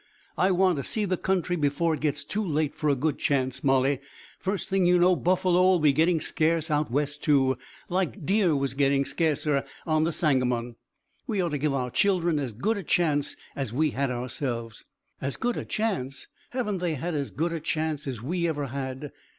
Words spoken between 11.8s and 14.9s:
children as good a chance as we had ourselves."